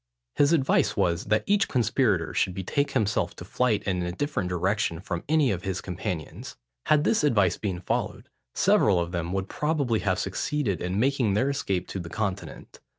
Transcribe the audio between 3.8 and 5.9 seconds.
in a different direction from any of his